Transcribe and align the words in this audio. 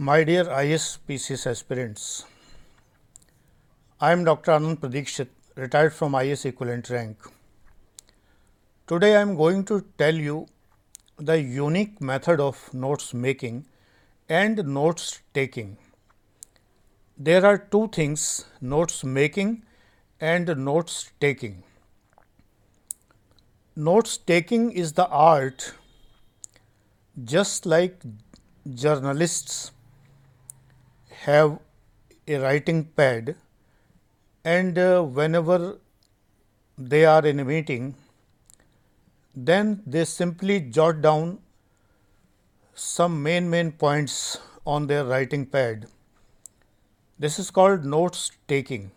My 0.00 0.22
dear 0.22 0.48
IS 0.60 0.98
PCS 1.08 1.48
aspirants, 1.50 2.24
I 4.00 4.12
am 4.12 4.22
Dr. 4.22 4.52
Anand 4.52 4.78
Pradikshit, 4.78 5.26
retired 5.56 5.92
from 5.92 6.14
IS 6.14 6.44
equivalent 6.44 6.88
rank. 6.88 7.16
Today 8.86 9.16
I 9.16 9.20
am 9.22 9.34
going 9.34 9.64
to 9.64 9.84
tell 9.98 10.14
you 10.14 10.46
the 11.16 11.42
unique 11.42 12.00
method 12.00 12.38
of 12.38 12.72
notes 12.72 13.12
making 13.12 13.66
and 14.28 14.64
notes 14.68 15.18
taking. 15.34 15.78
There 17.16 17.44
are 17.44 17.58
two 17.58 17.88
things 17.88 18.44
notes 18.60 19.02
making 19.02 19.64
and 20.20 20.46
notes 20.58 21.10
taking. 21.20 21.64
Notes 23.74 24.16
taking 24.16 24.70
is 24.70 24.92
the 24.92 25.08
art 25.08 25.74
just 27.24 27.66
like 27.66 28.00
journalists 28.72 29.72
have 31.26 31.58
a 32.26 32.38
writing 32.38 32.84
pad 32.84 33.34
and 34.44 34.78
uh, 34.78 35.02
whenever 35.02 35.78
they 36.76 37.04
are 37.04 37.24
in 37.26 37.40
a 37.40 37.44
meeting 37.44 37.94
then 39.34 39.82
they 39.86 40.04
simply 40.04 40.60
jot 40.60 41.00
down 41.00 41.38
some 42.74 43.22
main 43.22 43.48
main 43.50 43.70
points 43.72 44.38
on 44.64 44.86
their 44.86 45.04
writing 45.04 45.44
pad. 45.46 45.86
This 47.18 47.38
is 47.38 47.50
called 47.50 47.84
notes 47.84 48.30
taking. 48.46 48.90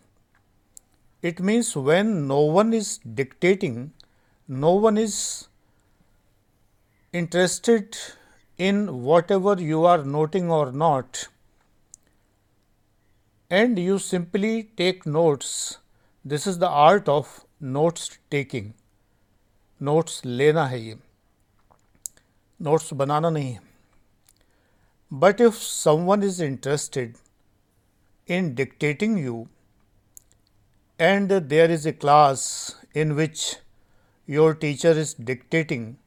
It 1.22 1.40
means 1.40 1.74
when 1.76 2.26
no 2.28 2.40
one 2.40 2.72
is 2.72 2.98
dictating, 2.98 3.92
no 4.46 4.72
one 4.74 4.98
is 4.98 5.48
interested 7.12 7.96
in 8.58 9.02
whatever 9.02 9.54
you 9.60 9.84
are 9.84 10.04
noting 10.04 10.50
or 10.50 10.72
not, 10.72 11.28
and 13.51 13.79
you 13.79 13.97
simply 13.99 14.63
take 14.77 15.05
notes. 15.05 15.77
This 16.25 16.47
is 16.47 16.59
the 16.59 16.69
art 16.69 17.07
of 17.09 17.45
notes 17.59 18.09
taking. 18.29 18.73
Notes 19.81 20.21
लेना 20.25 20.65
है 20.67 20.79
ये 20.81 20.95
notes 22.61 22.93
बनाना 22.99 23.29
नहीं 23.29 23.51
है 23.53 23.59
but 25.13 25.41
if 25.41 25.53
someone 25.53 26.23
is 26.23 26.41
interested 26.41 27.13
in 28.37 28.53
dictating 28.55 29.19
you 29.19 29.45
and 30.99 31.29
there 31.29 31.69
is 31.69 31.85
a 31.85 31.93
class 31.93 32.75
in 32.95 33.15
which 33.15 33.57
your 34.25 34.53
teacher 34.55 34.91
is 34.91 35.13
dictating 35.13 35.97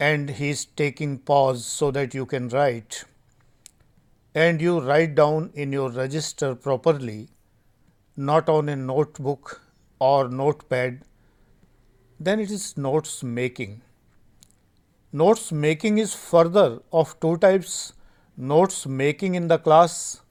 and 0.00 0.30
he 0.30 0.48
is 0.50 0.64
taking 0.64 1.16
pause 1.18 1.64
so 1.64 1.90
that 1.92 2.12
you 2.12 2.26
can 2.26 2.48
write 2.48 3.04
and 4.45 4.61
you 4.61 4.79
write 4.79 5.15
down 5.15 5.51
in 5.53 5.71
your 5.77 5.89
register 5.89 6.55
properly 6.67 7.19
not 8.29 8.49
on 8.57 8.69
a 8.69 8.75
notebook 8.75 9.61
or 9.99 10.27
notepad 10.29 10.99
then 12.19 12.39
it 12.39 12.51
is 12.51 12.77
notes 12.77 13.23
making. 13.23 13.81
Notes 15.13 15.51
making 15.51 15.97
is 15.99 16.13
further 16.13 16.79
of 16.91 17.17
two 17.21 17.37
types 17.37 17.93
notes 18.35 18.85
making 18.85 19.35
in 19.35 19.47
the 19.47 19.57
class 19.57 20.21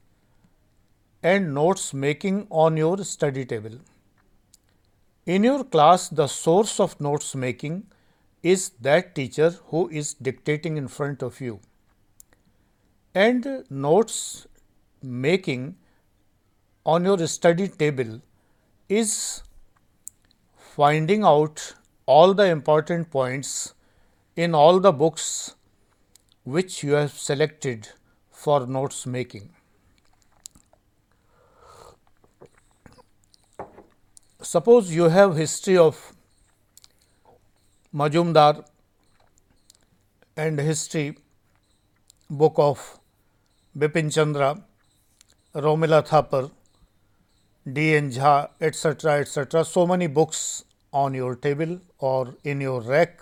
and 1.22 1.54
notes 1.54 1.92
making 1.94 2.46
on 2.50 2.76
your 2.76 2.98
study 3.04 3.44
table. 3.44 3.78
In 5.26 5.44
your 5.44 5.64
class, 5.64 6.08
the 6.08 6.26
source 6.26 6.78
of 6.78 7.00
notes 7.00 7.34
making 7.34 7.86
is 8.42 8.70
that 8.80 9.14
teacher 9.14 9.50
who 9.66 9.88
is 9.88 10.14
dictating 10.14 10.76
in 10.76 10.88
front 10.88 11.22
of 11.22 11.40
you. 11.40 11.60
And 13.14 13.64
notes 13.70 14.46
making 15.02 15.76
on 16.84 17.04
your 17.04 17.26
study 17.26 17.68
table 17.68 18.20
is 18.88 19.42
finding 20.56 21.24
out 21.24 21.74
all 22.06 22.34
the 22.34 22.44
important 22.44 23.10
points 23.10 23.74
in 24.36 24.54
all 24.54 24.78
the 24.80 24.92
books 24.92 25.54
which 26.44 26.82
you 26.82 26.92
have 26.92 27.12
selected 27.12 27.88
for 28.30 28.66
notes 28.66 29.04
making. 29.06 29.50
Suppose 34.40 34.94
you 34.94 35.08
have 35.08 35.36
history 35.36 35.76
of 35.76 36.14
Majumdar 37.92 38.64
and 40.36 40.60
history 40.60 41.18
book 42.30 42.54
of 42.56 42.97
Bipin 43.78 44.12
Chandra, 44.12 44.60
Romila 45.54 46.04
Thapar, 46.04 46.50
D. 47.72 47.94
N. 47.94 48.10
Jha, 48.10 48.48
etc., 48.60 49.20
etc. 49.20 49.64
So 49.64 49.86
many 49.86 50.08
books 50.08 50.64
on 50.92 51.14
your 51.14 51.36
table 51.36 51.78
or 51.98 52.34
in 52.42 52.60
your 52.60 52.80
rack. 52.80 53.20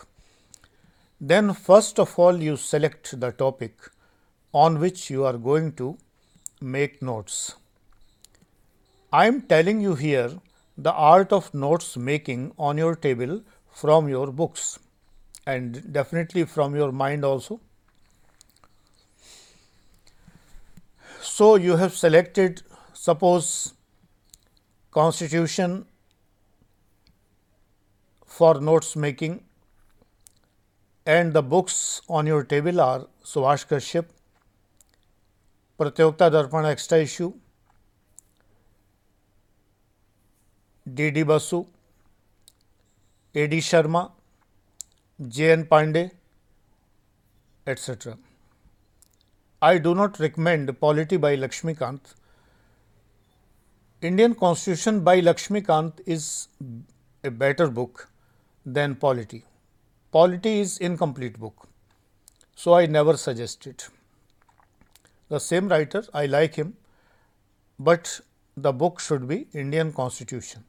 Then 1.20 1.52
first 1.52 1.98
of 1.98 2.18
all 2.18 2.42
you 2.42 2.56
select 2.56 3.20
the 3.20 3.32
topic 3.32 3.74
on 4.54 4.80
which 4.80 5.10
you 5.10 5.24
are 5.24 5.36
going 5.36 5.72
to 5.72 5.98
make 6.60 7.02
notes. 7.02 7.56
I 9.12 9.26
am 9.26 9.42
telling 9.42 9.80
you 9.80 9.94
here 9.94 10.30
the 10.78 10.92
art 10.92 11.32
of 11.32 11.52
notes 11.52 11.96
making 11.96 12.52
on 12.58 12.78
your 12.78 12.96
table 12.96 13.42
from 13.70 14.08
your 14.08 14.32
books 14.32 14.78
and 15.46 15.92
definitely 15.92 16.44
from 16.44 16.74
your 16.74 16.92
mind 16.92 17.24
also. 17.24 17.60
So, 21.28 21.56
you 21.56 21.76
have 21.76 21.94
selected 21.94 22.62
suppose 22.94 23.74
constitution 24.92 25.84
for 28.24 28.60
notes 28.60 28.94
making 28.94 29.42
and 31.04 31.32
the 31.32 31.42
books 31.42 32.00
on 32.08 32.28
your 32.28 32.44
table 32.44 32.80
are 32.80 33.08
Subhash 33.24 33.66
Kashyap, 33.72 34.06
Pratiyogita 35.78 36.30
Darpan 36.36 36.70
Extra 36.70 36.98
Issue, 36.98 37.32
D. 40.94 41.10
D. 41.10 41.24
Basu, 41.24 41.66
A. 43.34 43.46
D. 43.48 43.58
Sharma, 43.58 44.12
J. 45.28 45.50
N. 45.50 45.64
Pandey, 45.66 46.10
etc. 47.66 48.16
I 49.62 49.78
do 49.78 49.94
not 49.94 50.20
recommend 50.20 50.78
Polity 50.80 51.16
by 51.16 51.34
Lakshmikant. 51.34 52.00
Indian 54.02 54.34
Constitution 54.34 55.02
by 55.02 55.22
Lakshmikant 55.22 56.00
is 56.04 56.48
a 57.24 57.30
better 57.30 57.68
book 57.68 58.10
than 58.66 58.94
polity. 58.94 59.44
Polity 60.12 60.60
is 60.60 60.76
incomplete 60.76 61.40
book, 61.40 61.68
so 62.54 62.74
I 62.74 62.84
never 62.84 63.16
suggest 63.16 63.66
it. 63.66 63.88
The 65.30 65.40
same 65.40 65.68
writer, 65.68 66.04
I 66.12 66.26
like 66.26 66.54
him, 66.54 66.76
but 67.78 68.20
the 68.58 68.72
book 68.72 69.00
should 69.00 69.26
be 69.26 69.48
Indian 69.54 69.90
Constitution. 69.90 70.64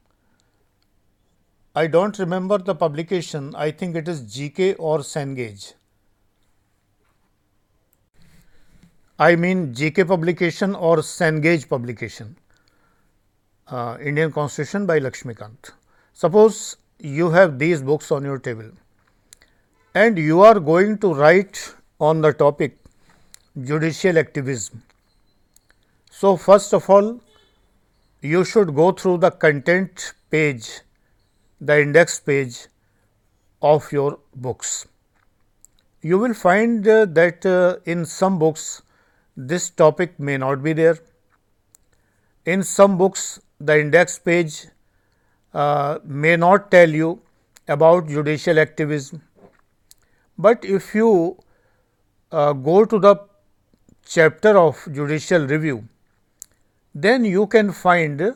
I 1.74 1.88
don't 1.88 2.18
remember 2.18 2.56
the 2.56 2.74
publication, 2.74 3.54
I 3.54 3.70
think 3.70 3.96
it 3.96 4.08
is 4.08 4.22
GK 4.22 4.76
or 4.78 5.00
Cengage. 5.00 5.74
I 9.20 9.34
mean 9.34 9.74
GK 9.74 10.06
publication 10.06 10.76
or 10.76 10.98
Cengage 10.98 11.68
publication, 11.68 12.36
uh, 13.66 13.96
Indian 14.00 14.30
Constitution 14.30 14.86
by 14.86 15.00
Lakshmikant. 15.00 15.72
Suppose 16.12 16.76
you 17.00 17.30
have 17.30 17.58
these 17.58 17.82
books 17.82 18.12
on 18.12 18.22
your 18.22 18.38
table 18.38 18.70
and 19.94 20.16
you 20.18 20.42
are 20.42 20.60
going 20.60 20.98
to 20.98 21.14
write 21.14 21.74
on 21.98 22.20
the 22.20 22.32
topic 22.32 22.78
judicial 23.60 24.18
activism. 24.18 24.82
So, 26.10 26.36
first 26.36 26.72
of 26.72 26.88
all 26.88 27.20
you 28.20 28.44
should 28.44 28.74
go 28.74 28.92
through 28.92 29.18
the 29.18 29.32
content 29.32 30.12
page, 30.30 30.80
the 31.60 31.80
index 31.80 32.20
page 32.20 32.66
of 33.62 33.90
your 33.90 34.20
books. 34.34 34.86
You 36.02 36.18
will 36.18 36.34
find 36.34 36.86
uh, 36.86 37.04
that 37.06 37.44
uh, 37.44 37.78
in 37.84 38.04
some 38.04 38.38
books 38.38 38.82
this 39.38 39.70
topic 39.70 40.18
may 40.18 40.36
not 40.36 40.62
be 40.62 40.72
there. 40.72 40.98
In 42.44 42.64
some 42.64 42.98
books 42.98 43.40
the 43.60 43.80
index 43.80 44.18
page 44.18 44.66
uh, 45.54 45.98
may 46.04 46.36
not 46.36 46.70
tell 46.72 46.88
you 46.90 47.20
about 47.68 48.08
judicial 48.08 48.58
activism, 48.58 49.22
but 50.36 50.64
if 50.64 50.94
you 50.94 51.38
uh, 52.32 52.52
go 52.52 52.84
to 52.84 52.98
the 52.98 53.16
chapter 54.04 54.58
of 54.58 54.76
judicial 54.92 55.46
review, 55.46 55.88
then 56.94 57.24
you 57.24 57.46
can 57.46 57.72
find 57.72 58.34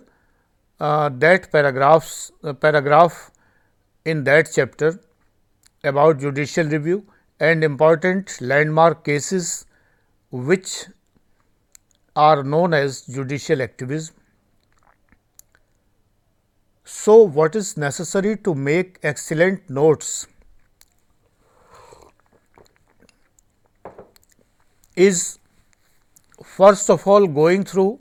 uh, 0.78 1.08
that 1.08 1.50
paragraphs 1.50 2.30
uh, 2.44 2.52
paragraph 2.52 3.30
in 4.04 4.22
that 4.24 4.50
chapter 4.54 5.00
about 5.82 6.20
judicial 6.20 6.64
review 6.66 7.04
and 7.40 7.64
important 7.64 8.40
landmark 8.40 9.04
cases 9.04 9.66
which 10.32 10.86
are 12.16 12.42
known 12.42 12.72
as 12.72 13.02
judicial 13.02 13.60
activism. 13.60 14.16
So, 16.84 17.22
what 17.22 17.54
is 17.54 17.76
necessary 17.76 18.36
to 18.38 18.54
make 18.54 18.98
excellent 19.02 19.68
notes 19.68 20.26
is 24.96 25.38
first 26.42 26.90
of 26.90 27.06
all 27.06 27.26
going 27.26 27.64
through 27.64 27.98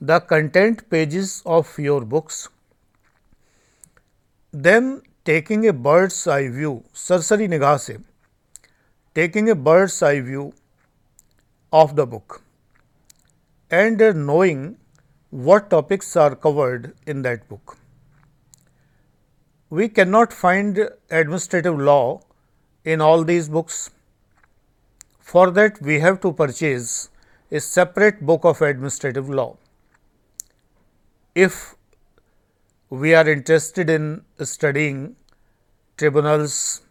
the 0.00 0.20
content 0.20 0.88
pages 0.90 1.42
of 1.46 1.78
your 1.78 2.02
books, 2.02 2.48
then 4.52 5.02
taking 5.24 5.66
a 5.66 5.72
bird's 5.72 6.26
eye 6.26 6.48
view, 6.48 6.84
sarsari 6.92 7.48
nigah 7.48 7.78
se, 7.80 7.96
taking 9.14 9.48
a 9.48 9.54
bird's 9.54 10.02
eye 10.02 10.20
view 10.20 10.52
of 11.82 11.96
the 11.96 12.06
book 12.06 12.40
and 13.68 14.02
knowing 14.26 14.76
what 15.30 15.70
topics 15.70 16.14
are 16.24 16.36
covered 16.36 16.94
in 17.06 17.22
that 17.22 17.48
book. 17.48 17.76
We 19.70 19.88
cannot 19.88 20.32
find 20.32 20.78
administrative 21.10 21.78
law 21.78 22.20
in 22.84 23.00
all 23.00 23.24
these 23.24 23.48
books. 23.48 23.90
For 25.18 25.50
that, 25.50 25.80
we 25.82 25.98
have 25.98 26.20
to 26.20 26.32
purchase 26.32 27.08
a 27.50 27.60
separate 27.60 28.20
book 28.24 28.44
of 28.44 28.62
administrative 28.62 29.28
law. 29.28 29.56
If 31.34 31.74
we 32.90 33.14
are 33.14 33.28
interested 33.28 33.90
in 33.90 34.22
studying 34.42 35.16
tribunals, 35.96 36.82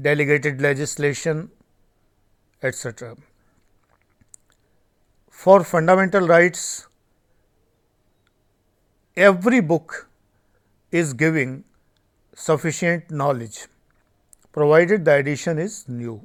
delegated 0.00 0.60
legislation, 0.60 1.50
etc. 2.62 3.16
For 5.44 5.62
fundamental 5.62 6.26
rights, 6.26 6.86
every 9.14 9.60
book 9.60 10.08
is 10.90 11.12
giving 11.12 11.64
sufficient 12.34 13.10
knowledge, 13.10 13.66
provided 14.52 15.04
the 15.04 15.16
edition 15.16 15.58
is 15.58 15.86
new. 15.86 16.22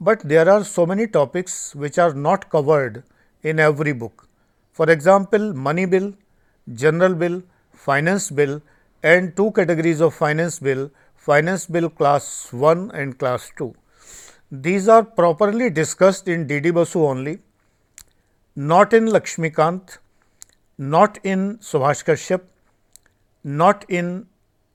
But 0.00 0.20
there 0.20 0.48
are 0.48 0.64
so 0.64 0.86
many 0.86 1.06
topics 1.06 1.74
which 1.74 1.98
are 1.98 2.14
not 2.14 2.48
covered 2.48 3.02
in 3.42 3.60
every 3.60 3.92
book. 3.92 4.26
For 4.72 4.88
example, 4.88 5.52
money 5.52 5.84
bill, 5.84 6.14
general 6.72 7.14
bill, 7.14 7.42
finance 7.74 8.30
bill 8.30 8.62
and 9.02 9.36
two 9.36 9.50
categories 9.50 10.00
of 10.00 10.14
finance 10.14 10.58
bill, 10.58 10.90
finance 11.16 11.66
bill 11.66 11.90
class 11.90 12.50
1 12.50 12.92
and 12.92 13.18
class 13.18 13.52
2. 13.58 13.74
These 14.54 14.86
are 14.86 15.02
properly 15.02 15.70
discussed 15.70 16.28
in 16.28 16.46
DD 16.46 16.74
Basu 16.74 17.02
only, 17.06 17.38
not 18.54 18.92
in 18.92 19.06
Lakshmikant, 19.06 19.96
not 20.76 21.18
in 21.24 21.56
Subhash 21.56 22.04
Kashyap, 22.04 22.42
not 23.42 23.86
in 23.88 24.26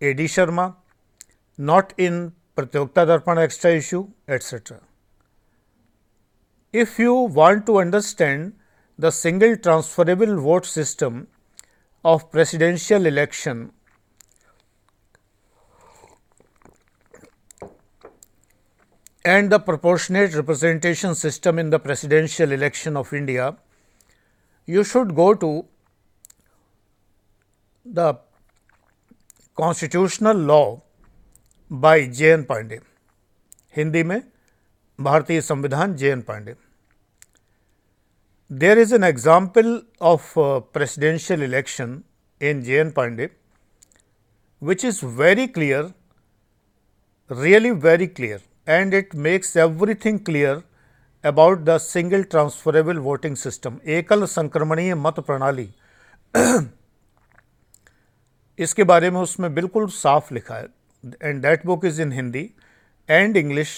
A.D. 0.02 0.26
Sharma, 0.26 0.78
not 1.60 1.94
in 1.96 2.34
Pratiyogita 2.56 3.06
Darpan 3.06 3.38
extra 3.38 3.76
issue, 3.76 4.08
etc. 4.28 4.80
If 6.74 6.98
you 6.98 7.14
want 7.14 7.68
to 7.68 7.78
understand 7.78 8.54
the 8.98 9.12
single 9.12 9.56
transferable 9.58 10.42
vote 10.42 10.66
system 10.66 11.28
of 12.04 12.32
presidential 12.32 13.06
election 13.06 13.72
and 19.26 19.52
the 19.52 19.60
proportionate 19.60 20.34
representation 20.36 21.16
system 21.16 21.60
in 21.60 21.70
the 21.70 21.80
presidential 21.80 22.52
election 22.52 22.96
of 22.98 23.14
India, 23.14 23.56
you 24.68 24.84
should 24.84 25.16
go 25.16 25.34
to 25.34 25.66
the 27.86 28.18
constitutional 29.56 30.36
law 30.36 30.82
by 31.72 32.08
J. 32.08 32.32
N. 32.34 32.46
Pandey. 32.46 32.80
Hindi 33.76 34.04
में 34.04 34.22
भारतीय 35.00 35.42
संविधान 35.42 35.96
J 35.96 36.10
N 36.12 36.22
Pandey 36.28 36.54
there 38.50 38.80
is 38.80 38.94
an 38.96 39.04
example 39.04 39.68
of 40.12 40.32
presidential 40.74 41.44
election 41.44 42.02
in 42.42 42.62
J 42.64 42.80
N 42.80 42.92
Pandey 42.92 43.30
which 44.60 44.84
is 44.84 45.02
very 45.02 45.48
clear, 45.48 45.94
really 47.30 47.72
very 47.72 48.08
clear 48.08 48.40
and 48.68 48.94
it 48.94 49.14
makes 49.16 49.56
everything 49.56 50.20
clear 50.20 50.64
about 51.24 51.66
the 51.66 51.78
single 51.80 52.24
transferable 52.26 53.00
voting 53.02 53.36
system. 53.36 53.80
एकल 53.98 54.26
संक्रमणीय 54.28 54.96
मत 54.96 55.20
प्रणाली। 55.28 55.70
इसके 58.60 58.84
बारे 58.84 59.10
में 59.12 59.20
उसमें 59.22 59.54
बिल्कुल 59.56 59.88
साफ़ 59.90 60.34
लिखा 60.34 60.56
है। 60.56 60.68
And 61.24 61.42
that 61.42 61.66
book 61.66 61.86
is 61.86 62.02
in 62.02 62.12
Hindi 62.12 62.50
and 63.10 63.38
English 63.38 63.74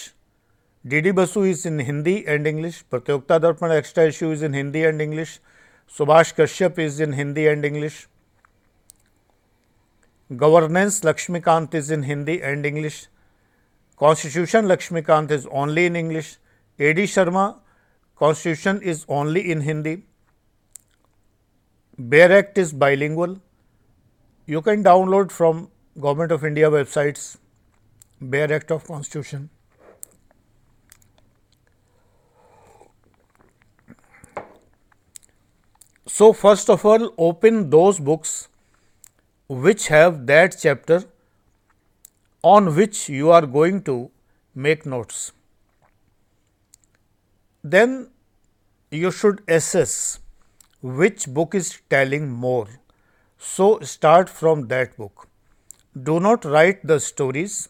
D 0.85 1.01
D 1.01 1.11
Basu 1.11 1.45
is 1.45 1.67
in 1.67 1.79
Hindi 1.79 2.15
and 2.27 2.47
English 2.47 2.81
Pratiyogita 2.91 3.37
Darpan 3.39 3.71
extra 3.71 4.03
issue 4.03 4.31
is 4.33 4.45
in 4.45 4.53
Hindi 4.53 4.79
and 4.79 5.01
English 5.01 5.39
Subhash 5.97 6.31
Kashyap 6.39 6.79
is 6.79 7.01
in 7.03 7.13
Hindi 7.13 7.43
and 7.43 7.65
English 7.65 8.07
governance 10.31 11.01
Lakshmikant 11.05 11.75
is 11.75 11.93
in 11.93 12.03
Hindi 12.03 12.39
and 12.43 12.65
English 12.65 13.07
Constitution 13.99 14.65
Lakshmikant 14.65 15.29
is 15.29 15.45
only 15.51 15.85
in 15.85 15.95
English. 15.95 16.37
A.D. 16.79 17.03
Sharma, 17.03 17.59
Constitution 18.15 18.81
is 18.81 19.05
only 19.09 19.51
in 19.51 19.59
Hindi. 19.59 20.03
Bare 21.97 22.31
Act 22.31 22.57
is 22.57 22.71
bilingual. 22.71 23.41
You 24.45 24.61
can 24.61 24.83
download 24.85 25.31
from 25.31 25.69
Government 25.99 26.31
of 26.31 26.45
India 26.45 26.69
websites 26.71 27.35
Bare 28.21 28.53
Act 28.53 28.71
of 28.71 28.87
Constitution. 28.87 29.49
So, 36.07 36.31
first 36.31 36.69
of 36.69 36.85
all, 36.85 37.13
open 37.17 37.69
those 37.69 37.99
books 37.99 38.47
which 39.49 39.87
have 39.87 40.25
that 40.27 40.57
chapter 40.61 41.03
on 42.43 42.75
which 42.75 43.09
you 43.09 43.31
are 43.31 43.45
going 43.45 43.83
to 43.83 44.11
make 44.55 44.85
notes. 44.85 45.31
Then 47.63 48.09
you 48.91 49.11
should 49.11 49.41
assess 49.47 50.19
which 50.81 51.27
book 51.27 51.53
is 51.53 51.79
telling 51.89 52.29
more. 52.29 52.67
So, 53.37 53.79
start 53.81 54.29
from 54.29 54.67
that 54.67 54.97
book. 54.97 55.27
Do 56.01 56.19
not 56.19 56.45
write 56.45 56.85
the 56.85 56.99
stories, 56.99 57.69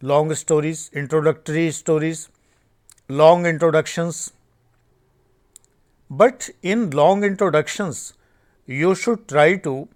long 0.00 0.34
stories, 0.34 0.90
introductory 0.92 1.70
stories, 1.70 2.28
long 3.08 3.46
introductions. 3.46 4.32
But 6.10 6.50
in 6.62 6.90
long 6.90 7.24
introductions, 7.24 8.14
you 8.66 8.94
should 8.94 9.28
try 9.28 9.56
to 9.58 9.88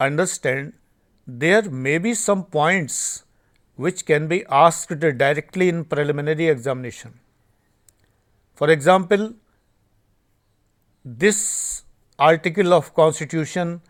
understand 0.00 0.72
there 1.26 1.62
may 1.62 1.98
be 1.98 2.14
some 2.14 2.44
points 2.44 3.24
which 3.74 4.06
can 4.06 4.28
be 4.28 4.44
asked 4.48 4.98
directly 5.00 5.68
in 5.68 5.84
preliminary 5.84 6.48
examination. 6.48 7.18
For 8.54 8.70
example, 8.70 9.34
this 11.04 11.82
article 12.18 12.72
of 12.72 12.94
constitution 12.94 13.82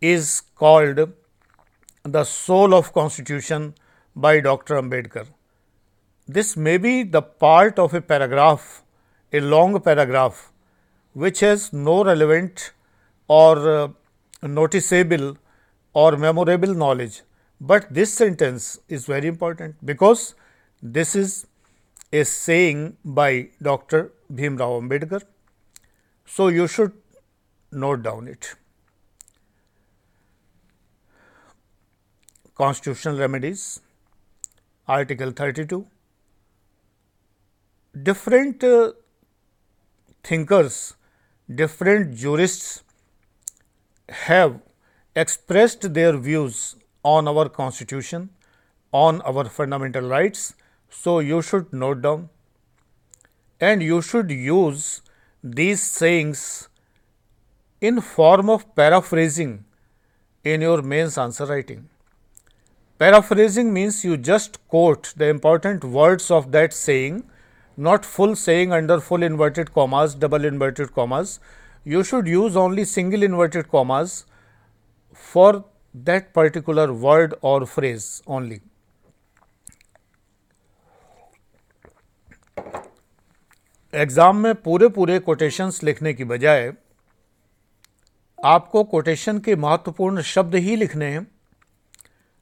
is 0.00 0.42
called 0.56 1.12
the 2.02 2.24
soul 2.24 2.74
of 2.74 2.92
constitution 2.92 3.74
by 4.14 4.40
Dr. 4.40 4.74
Ambedkar. 4.74 5.26
This 6.26 6.56
may 6.56 6.76
be 6.76 7.04
the 7.04 7.22
part 7.22 7.78
of 7.78 7.94
a 7.94 8.00
paragraph, 8.00 8.82
a 9.32 9.40
long 9.40 9.80
paragraph, 9.80 10.52
which 11.14 11.40
has 11.40 11.72
no 11.72 12.04
relevant 12.04 12.72
or 13.28 13.68
uh, 13.68 13.88
noticeable 14.42 15.36
or 15.92 16.16
memorable 16.16 16.74
knowledge, 16.74 17.22
but 17.60 17.92
this 17.92 18.12
sentence 18.12 18.78
is 18.88 19.06
very 19.06 19.28
important 19.28 19.76
because 19.84 20.34
this 20.82 21.14
is 21.14 21.46
a 22.12 22.24
saying 22.24 22.96
by 23.04 23.48
Dr. 23.62 24.12
Bhimrao 24.32 24.80
Ambedkar. 24.80 25.22
So, 26.26 26.48
you 26.48 26.66
should 26.66 26.92
note 27.70 28.02
down 28.02 28.28
it. 28.28 28.54
Constitutional 32.54 33.18
remedies, 33.18 33.80
Article 34.86 35.30
32. 35.30 35.86
Different 38.02 38.64
uh, 38.64 38.92
thinkers, 40.24 40.94
different 41.54 42.14
jurists 42.14 42.82
have 44.08 44.60
expressed 45.14 45.92
their 45.94 46.16
views 46.16 46.76
on 47.04 47.28
our 47.28 47.48
constitution, 47.48 48.30
on 48.92 49.20
our 49.22 49.44
fundamental 49.44 50.08
rights. 50.08 50.54
So, 50.90 51.18
you 51.20 51.42
should 51.42 51.72
note 51.72 52.02
down 52.02 52.28
and 53.60 53.82
you 53.82 54.02
should 54.02 54.30
use 54.30 55.02
these 55.42 55.82
sayings 55.82 56.68
in 57.80 58.00
form 58.00 58.50
of 58.50 58.74
paraphrasing 58.74 59.64
in 60.44 60.60
your 60.60 60.82
mains 60.82 61.16
answer 61.18 61.46
writing. 61.46 61.88
Paraphrasing 62.98 63.72
means 63.72 64.04
you 64.04 64.16
just 64.16 64.58
quote 64.68 65.12
the 65.16 65.28
important 65.28 65.84
words 65.84 66.30
of 66.30 66.52
that 66.52 66.72
saying, 66.72 67.24
not 67.76 68.04
full 68.04 68.36
saying 68.36 68.72
under 68.72 69.00
full 69.00 69.22
inverted 69.22 69.72
commas, 69.72 70.14
double 70.14 70.44
inverted 70.44 70.92
commas. 70.94 71.40
You 71.84 72.04
should 72.04 72.26
use 72.26 72.56
only 72.56 72.84
single 72.84 73.22
inverted 73.22 73.68
commas 73.68 74.26
for 75.22 75.64
that 75.94 76.32
particular 76.34 76.92
word 76.94 77.34
or 77.42 77.58
phrase 77.66 78.06
only. 78.28 78.60
Exam 83.92 84.36
में 84.36 84.54
पूरे 84.56 84.88
पूरे 84.88 85.18
quotations 85.20 85.82
लिखने 85.84 86.12
की 86.14 86.24
बजाय, 86.24 86.72
आपको 88.38 88.82
quotation 88.84 89.38
के 89.38 89.56
महत्वपूर्ण 89.56 90.22
शब्द 90.24 90.54
ही 90.56 90.76
लिखने 90.76 91.10
हैं 91.10 91.26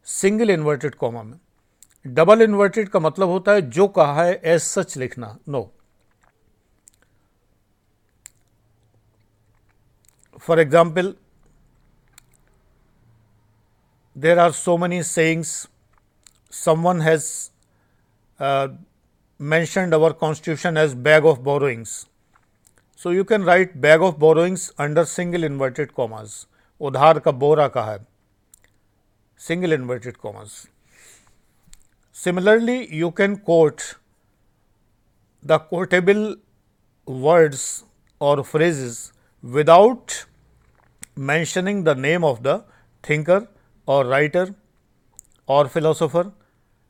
सिंगल 0.07 0.51
इन्वर्टेड 0.51 0.95
कॉमा 0.95 1.23
में 1.23 1.39
डबल 2.07 2.43
इन्वर्टेड 2.43 2.89
का 2.89 3.01
मतलब 3.01 3.29
होता 3.29 3.53
है 3.53 3.71
जो 3.71 3.87
कहा 3.97 4.23
है 4.23 4.41
एज 4.45 4.61
सच 4.61 4.97
लिखना 4.97 5.37
no 5.49 5.63
for 10.43 10.61
example 10.61 11.15
there 14.20 14.40
are 14.40 14.52
so 14.52 14.78
money 14.78 15.02
sayings 15.04 15.68
someone 16.64 17.02
has 17.02 17.24
mentioned 19.40 19.94
our 19.94 20.14
constitution 20.14 20.78
as 20.78 20.94
bag 20.96 21.26
of 21.26 21.44
borrowings. 21.44 22.06
So 22.96 23.10
you 23.10 23.26
can 23.26 23.44
write 23.44 23.82
bag 23.82 24.02
of 24.02 24.18
borrowings 24.18 24.72
under 24.78 25.04
single 25.06 25.44
inverted 25.44 25.94
commas. 25.94 26.36
उधार 26.82 27.20
का 27.20 27.32
बोरा 27.32 27.68
कहा 27.68 27.92
है 27.92 28.00
single 29.48 29.74
inverted 29.78 30.20
commas. 30.22 30.68
Similarly, 32.16 32.78
you 32.94 33.12
can 33.12 33.36
quote 33.38 33.84
the 35.44 35.60
quotable 35.60 36.36
words 37.06 37.84
or 38.20 38.44
phrases 38.44 39.12
without 39.44 40.26
mentioning 41.16 41.84
the 41.84 41.96
name 41.96 42.24
of 42.24 42.42
the 42.44 42.64
thinker 43.04 43.48
or 43.95 44.05
writer 44.07 44.55
or 45.47 45.69
philosopher. 45.77 46.33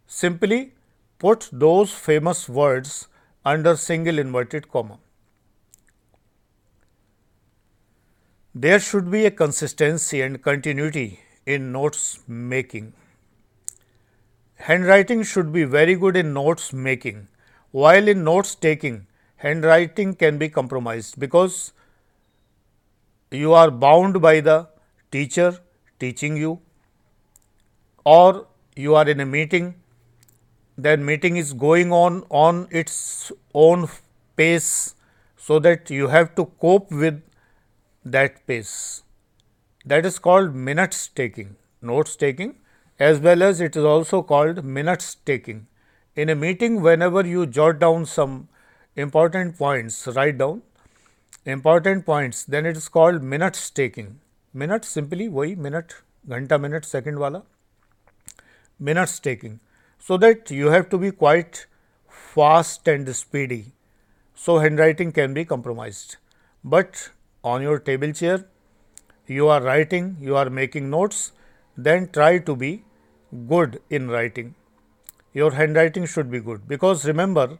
Simply 0.06 0.74
put 1.18 1.48
those 1.52 1.92
famous 2.08 2.48
words 2.48 2.96
under 3.44 3.76
single 3.76 4.18
inverted 4.18 4.68
comma. 4.70 4.98
There 8.54 8.80
should 8.80 9.10
be 9.10 9.24
a 9.26 9.30
consistency 9.30 10.20
and 10.22 10.42
continuity 10.42 11.20
in 11.46 11.72
notes 11.72 12.20
making. 12.26 12.92
Handwriting 14.68 15.22
should 15.22 15.52
be 15.52 15.64
very 15.64 15.94
good 15.94 16.16
in 16.16 16.32
notes 16.34 16.72
making, 16.72 17.28
while 17.70 18.08
in 18.08 18.24
notes 18.24 18.54
taking, 18.54 19.06
handwriting 19.36 20.14
can 20.14 20.36
be 20.42 20.48
compromised 20.48 21.18
because 21.18 21.72
you 23.30 23.54
are 23.54 23.70
bound 23.70 24.20
by 24.20 24.40
the 24.40 24.58
teacher 25.10 25.60
teaching 25.98 26.36
you, 26.36 26.60
or 28.03 28.47
you 28.75 28.95
are 28.95 29.07
in 29.09 29.19
a 29.19 29.25
meeting 29.25 29.75
then 30.77 31.05
meeting 31.05 31.37
is 31.37 31.53
going 31.53 31.91
on 31.93 32.23
on 32.29 32.67
its 32.69 33.31
own 33.53 33.87
pace 34.35 34.95
so 35.37 35.59
that 35.59 35.89
you 35.89 36.09
have 36.09 36.35
to 36.35 36.45
cope 36.59 36.91
with 36.91 37.21
that 38.03 38.45
pace. 38.45 39.03
That 39.85 40.05
is 40.05 40.19
called 40.19 40.53
minutes 40.53 41.07
taking, 41.07 41.55
notes 41.81 42.15
taking 42.15 42.55
as 42.99 43.19
well 43.19 43.43
as 43.43 43.61
it 43.61 43.75
is 43.75 43.83
also 43.83 44.21
called 44.21 44.63
minutes 44.63 45.15
taking. 45.25 45.67
In 46.15 46.29
a 46.29 46.35
meeting, 46.35 46.81
whenever 46.81 47.25
you 47.25 47.45
jot 47.45 47.79
down 47.79 48.05
some 48.05 48.47
important 48.95 49.57
points, 49.57 50.07
write 50.07 50.37
down 50.37 50.61
important 51.45 52.05
points, 52.05 52.43
then 52.43 52.65
it 52.65 52.75
is 52.75 52.87
called 52.87 53.21
minutes 53.21 53.69
taking. 53.69 54.19
Minutes 54.53 54.87
simply 54.87 55.27
वही 55.29 55.57
minute, 55.57 55.93
घंटा 56.29 56.59
minute, 56.61 56.85
second 56.85 57.19
wala 57.19 57.43
minutes 58.80 59.20
taking 59.20 59.60
so 59.98 60.16
that 60.16 60.50
you 60.50 60.68
have 60.68 60.88
to 60.88 60.98
be 60.98 61.10
quite 61.10 61.66
fast 62.08 62.88
and 62.88 63.14
speedy. 63.14 63.72
So, 64.34 64.58
handwriting 64.58 65.12
can 65.12 65.34
be 65.34 65.44
compromised, 65.44 66.16
but 66.64 67.10
on 67.44 67.62
your 67.62 67.78
table 67.78 68.12
chair 68.12 68.46
you 69.26 69.48
are 69.48 69.62
writing, 69.62 70.16
you 70.20 70.36
are 70.36 70.50
making 70.50 70.90
notes, 70.90 71.32
then 71.76 72.08
try 72.08 72.38
to 72.38 72.56
be 72.56 72.84
good 73.48 73.80
in 73.90 74.08
writing. 74.08 74.54
Your 75.32 75.52
handwriting 75.52 76.06
should 76.06 76.30
be 76.30 76.40
good 76.40 76.66
because 76.66 77.04
remember 77.04 77.58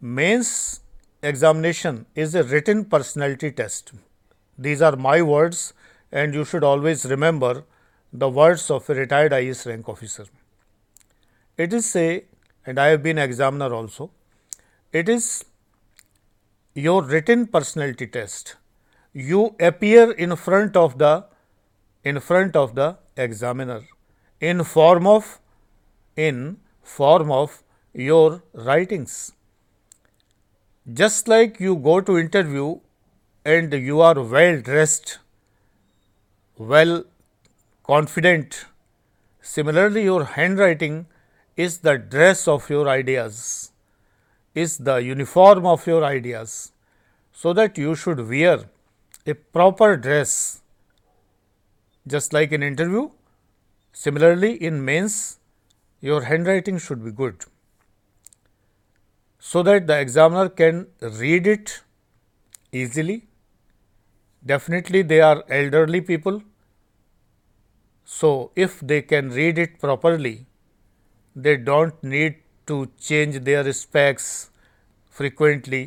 mains 0.00 0.80
examination 1.22 2.06
is 2.14 2.34
a 2.34 2.42
written 2.44 2.84
personality 2.84 3.50
test. 3.50 3.92
These 4.58 4.82
are 4.82 4.96
my 4.96 5.22
words 5.22 5.72
and 6.12 6.34
you 6.34 6.44
should 6.44 6.64
always 6.64 7.06
remember 7.06 7.64
the 8.12 8.28
words 8.28 8.70
of 8.70 8.90
a 8.90 8.94
retired 8.94 9.32
IS 9.32 9.64
rank 9.66 9.88
officer. 9.88 10.26
It 11.62 11.74
is 11.74 11.84
say, 11.84 12.24
and 12.64 12.78
I 12.78 12.86
have 12.86 13.02
been 13.02 13.18
examiner 13.18 13.74
also, 13.74 14.10
it 14.92 15.10
is 15.10 15.44
your 16.74 17.02
written 17.02 17.46
personality 17.46 18.06
test. 18.06 18.54
You 19.12 19.56
appear 19.60 20.10
in 20.12 20.36
front 20.36 20.74
of 20.74 20.96
the 20.96 21.26
in 22.02 22.20
front 22.20 22.56
of 22.56 22.74
the 22.76 22.96
examiner 23.26 23.82
in 24.40 24.64
form 24.64 25.06
of 25.06 25.38
in 26.16 26.56
form 26.82 27.30
of 27.30 27.62
your 27.92 28.42
writings. 28.54 29.32
Just 31.02 31.28
like 31.28 31.60
you 31.60 31.76
go 31.90 32.00
to 32.00 32.18
interview 32.24 32.80
and 33.44 33.72
you 33.90 34.00
are 34.00 34.18
well 34.22 34.60
dressed, 34.62 35.18
well 36.56 37.04
confident, 37.82 38.64
similarly 39.42 40.04
your 40.04 40.24
handwriting 40.24 41.00
is 41.56 41.78
the 41.78 41.98
dress 41.98 42.46
of 42.48 42.68
your 42.70 42.88
ideas, 42.88 43.72
is 44.54 44.78
the 44.78 44.96
uniform 44.96 45.66
of 45.66 45.86
your 45.86 46.04
ideas, 46.04 46.72
so 47.32 47.52
that 47.52 47.78
you 47.78 47.94
should 47.94 48.28
wear 48.28 48.58
a 49.26 49.34
proper 49.34 49.96
dress 49.96 50.62
just 52.06 52.32
like 52.32 52.52
an 52.52 52.62
interview. 52.62 53.10
Similarly, 53.92 54.54
in 54.54 54.84
mains, 54.84 55.38
your 56.00 56.22
handwriting 56.22 56.78
should 56.78 57.04
be 57.04 57.10
good 57.10 57.44
so 59.40 59.62
that 59.62 59.86
the 59.86 59.98
examiner 59.98 60.48
can 60.48 60.86
read 61.00 61.46
it 61.46 61.80
easily. 62.72 63.26
Definitely, 64.44 65.02
they 65.02 65.20
are 65.20 65.42
elderly 65.48 66.00
people. 66.02 66.42
So, 68.04 68.52
if 68.54 68.80
they 68.80 69.02
can 69.02 69.30
read 69.30 69.58
it 69.58 69.78
properly, 69.80 70.46
they 71.35 71.57
don't 71.57 72.03
need 72.03 72.35
to 72.67 72.89
change 72.99 73.39
their 73.49 73.71
specs 73.73 74.49
frequently. 75.09 75.83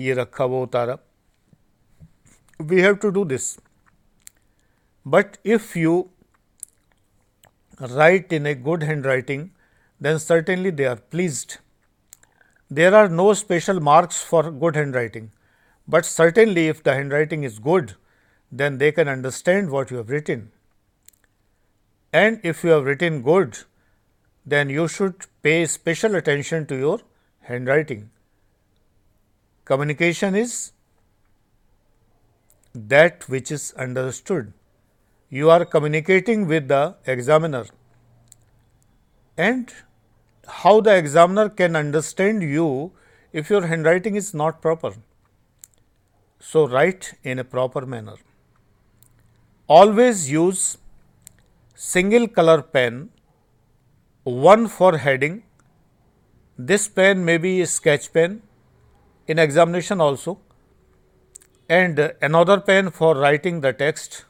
ये 0.00 0.14
रखा 0.14 0.44
वो 0.44 0.64
उतारा 0.66 0.98
we 2.60 2.80
have 2.82 3.00
to 3.00 3.10
do 3.10 3.24
this. 3.24 3.58
But 5.04 5.38
if 5.42 5.74
you 5.76 6.10
write 7.80 8.32
in 8.32 8.46
a 8.46 8.54
good 8.54 8.82
handwriting, 8.82 9.50
then 10.00 10.18
certainly 10.18 10.70
they 10.70 10.86
are 10.86 10.96
pleased. 10.96 11.58
There 12.70 12.94
are 12.94 13.08
no 13.08 13.34
special 13.34 13.80
marks 13.80 14.22
for 14.22 14.50
good 14.50 14.76
handwriting, 14.76 15.32
but 15.86 16.04
certainly 16.04 16.68
if 16.68 16.82
the 16.82 16.94
handwriting 16.94 17.42
is 17.42 17.58
good, 17.58 17.94
then 18.50 18.78
they 18.78 18.92
can 18.92 19.08
understand 19.08 19.70
what 19.70 19.90
you 19.90 19.96
have 19.98 20.10
written. 20.10 20.50
And 22.12 22.40
if 22.42 22.62
you 22.64 22.70
have 22.70 22.84
written 22.84 23.22
good, 23.22 23.58
then 24.49 24.69
you 24.69 24.87
should 24.87 25.25
pay 25.41 25.65
special 25.65 26.15
attention 26.15 26.65
to 26.67 26.75
your 26.75 26.99
handwriting. 27.41 28.09
Communication 29.65 30.35
is 30.35 30.71
that 32.73 33.27
which 33.29 33.51
is 33.51 33.73
understood. 33.73 34.53
You 35.29 35.49
are 35.49 35.65
communicating 35.65 36.47
with 36.47 36.67
the 36.67 36.95
examiner 37.05 37.65
and 39.37 39.71
how 40.47 40.81
the 40.81 40.95
examiner 40.95 41.49
can 41.49 41.75
understand 41.75 42.41
you 42.41 42.91
if 43.31 43.49
your 43.49 43.67
handwriting 43.67 44.15
is 44.15 44.33
not 44.33 44.61
proper. 44.61 44.93
So, 46.39 46.67
write 46.67 47.13
in 47.23 47.39
a 47.39 47.43
proper 47.43 47.85
manner. 47.85 48.15
Always 49.67 50.31
use 50.31 50.77
single 51.75 52.27
color 52.27 52.61
pen 52.61 53.09
one 54.29 54.67
for 54.67 54.97
heading 54.97 55.43
this 56.57 56.87
pen 56.89 57.23
may 57.23 57.37
be 57.37 57.61
a 57.61 57.65
sketch 57.65 58.11
pen 58.11 58.41
in 59.27 59.39
examination 59.39 60.01
also 60.01 60.39
and 61.69 61.99
another 62.21 62.59
pen 62.59 62.89
for 62.89 63.15
writing 63.15 63.61
the 63.61 63.71
text. 63.71 64.25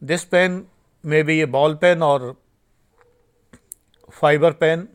This 0.00 0.24
pen 0.24 0.68
may 1.02 1.22
be 1.22 1.40
a 1.40 1.46
ball 1.46 1.74
pen 1.74 2.02
or 2.02 2.36
fiber 4.10 4.52
pen, 4.52 4.88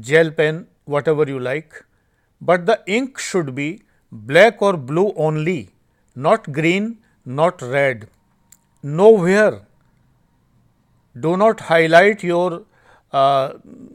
gel 0.00 0.30
pen, 0.30 0.66
whatever 0.86 1.24
you 1.24 1.38
like, 1.38 1.84
but 2.40 2.66
the 2.66 2.80
ink 2.86 3.18
should 3.18 3.54
be 3.54 3.82
black 4.10 4.60
or 4.60 4.76
blue 4.76 5.12
only, 5.16 5.70
not 6.16 6.50
green, 6.52 6.98
not 7.24 7.62
red. 7.62 8.08
Nowhere 8.82 9.66
do 11.20 11.36
not 11.36 11.60
highlight 11.60 12.24
your 12.24 12.64
uh, 13.12 13.54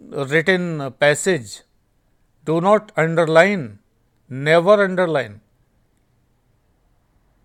written 0.09 0.91
passage, 0.99 1.61
do 2.45 2.61
not 2.61 2.91
underline, 2.95 3.79
never 4.29 4.83
underline. 4.83 5.41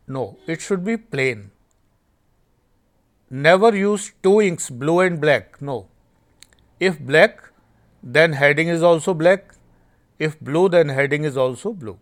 No, 0.07 0.37
it 0.47 0.61
should 0.61 0.85
be 0.85 0.97
plain. 0.97 1.51
Never 3.31 3.75
use 3.75 4.13
two 4.23 4.43
inks, 4.43 4.69
blue 4.69 5.01
and 5.01 5.21
black. 5.21 5.63
No. 5.63 5.89
If 6.79 6.99
black, 7.01 7.41
then 8.03 8.35
heading 8.35 8.69
is 8.69 8.83
also 8.83 9.15
black. 9.15 9.55
If 10.19 10.39
blue, 10.39 10.69
then 10.69 10.91
heading 10.91 11.25
is 11.25 11.37
also 11.37 11.73
blue. 11.73 11.99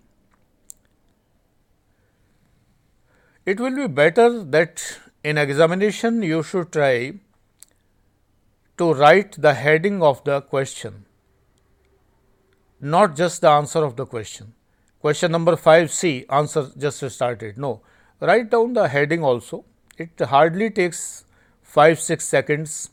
It 3.46 3.60
will 3.60 3.76
be 3.76 3.86
better 3.86 4.42
that 4.44 4.98
in 5.22 5.38
examination 5.38 6.22
you 6.22 6.42
should 6.42 6.72
try 6.72 7.14
to 8.80 8.94
write 8.94 9.36
the 9.46 9.52
heading 9.52 10.02
of 10.02 10.22
the 10.24 10.40
question, 10.40 11.04
not 12.80 13.14
just 13.14 13.42
the 13.42 13.50
answer 13.50 13.84
of 13.84 13.96
the 13.96 14.06
question. 14.06 14.54
Question 15.00 15.32
number 15.32 15.54
5C, 15.56 16.24
answer 16.30 16.62
just 16.78 17.10
started. 17.10 17.58
No, 17.58 17.82
write 18.20 18.48
down 18.50 18.72
the 18.72 18.88
heading 18.88 19.22
also. 19.22 19.64
It 19.98 20.24
hardly 20.32 20.70
takes 20.70 21.26
5 21.62 22.00
6 22.00 22.24
seconds. 22.24 22.90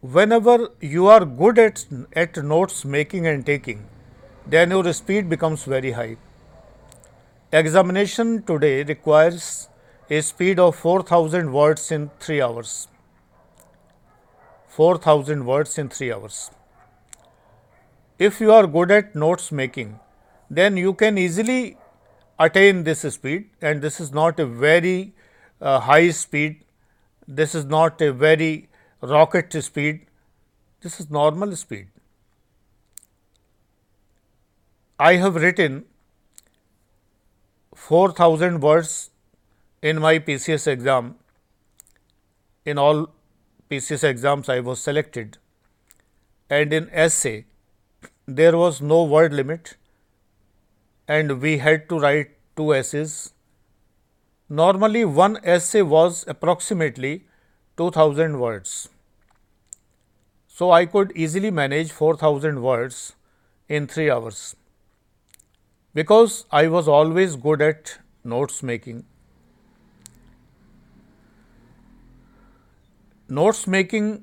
Whenever 0.00 0.58
you 0.80 1.06
are 1.06 1.24
good 1.24 1.58
at, 1.58 1.86
at 2.14 2.36
notes 2.42 2.84
making 2.84 3.28
and 3.28 3.46
taking, 3.46 3.86
then 4.44 4.70
your 4.70 4.92
speed 4.92 5.28
becomes 5.28 5.64
very 5.64 5.92
high. 5.92 6.16
Examination 7.52 8.42
today 8.42 8.82
requires 8.82 9.69
a 10.10 10.20
speed 10.20 10.58
of 10.58 10.74
4000 10.74 11.52
words 11.52 11.92
in 11.92 12.10
3 12.18 12.42
hours. 12.42 12.88
4000 14.68 15.44
words 15.46 15.78
in 15.78 15.88
3 15.88 16.12
hours. 16.12 16.50
If 18.18 18.40
you 18.40 18.50
are 18.52 18.66
good 18.66 18.90
at 18.90 19.14
notes 19.14 19.52
making, 19.52 20.00
then 20.50 20.76
you 20.76 20.94
can 20.94 21.16
easily 21.16 21.76
attain 22.40 22.82
this 22.82 23.02
speed 23.02 23.50
and 23.62 23.82
this 23.82 24.00
is 24.00 24.10
not 24.12 24.40
a 24.40 24.46
very 24.46 25.14
uh, 25.60 25.78
high 25.78 26.10
speed, 26.10 26.64
this 27.28 27.54
is 27.54 27.64
not 27.66 28.02
a 28.02 28.12
very 28.12 28.68
rocket 29.00 29.52
speed, 29.62 30.06
this 30.80 30.98
is 30.98 31.08
normal 31.08 31.54
speed. 31.54 31.86
I 34.98 35.14
have 35.14 35.36
written 35.36 35.84
4000 37.76 38.60
words 38.60 39.10
in 39.82 40.00
my 40.00 40.18
PCS 40.18 40.66
exam. 40.66 41.16
In 42.64 42.78
all 42.78 43.08
PCS 43.70 44.04
exams, 44.04 44.48
I 44.48 44.60
was 44.60 44.80
selected, 44.80 45.38
and 46.48 46.72
in 46.72 46.90
essay, 46.92 47.46
there 48.26 48.56
was 48.56 48.80
no 48.80 49.02
word 49.04 49.32
limit 49.32 49.76
and 51.08 51.40
we 51.40 51.58
had 51.58 51.88
to 51.88 51.98
write 51.98 52.34
two 52.56 52.72
essays. 52.72 53.32
Normally, 54.48 55.04
one 55.04 55.38
essay 55.42 55.82
was 55.82 56.24
approximately 56.28 57.24
2000 57.76 58.38
words. 58.38 58.88
So, 60.46 60.70
I 60.70 60.86
could 60.86 61.12
easily 61.16 61.50
manage 61.50 61.90
4000 61.90 62.62
words 62.62 63.14
in 63.68 63.86
3 63.86 64.10
hours 64.10 64.54
because 65.94 66.44
I 66.52 66.68
was 66.68 66.86
always 66.86 67.36
good 67.36 67.62
at 67.62 67.98
notes 68.22 68.62
making. 68.62 69.04
Notes 73.32 73.68
making 73.68 74.16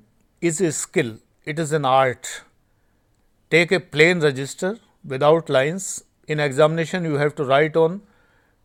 is 0.43 0.63
a 0.63 0.72
skill 0.72 1.17
it 1.48 1.60
is 1.60 1.76
an 1.76 1.86
art 1.86 2.28
take 3.52 3.74
a 3.74 3.78
plain 3.78 4.22
register 4.22 4.76
without 5.06 5.50
lines 5.50 6.04
in 6.30 6.39
examination 6.39 7.06
you 7.06 7.17
have 7.17 7.30
to 7.30 7.43
write 7.48 7.78
on 7.78 8.02